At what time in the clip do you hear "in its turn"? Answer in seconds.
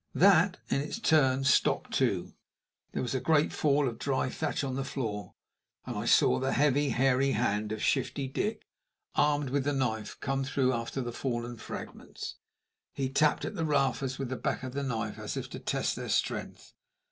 0.71-1.43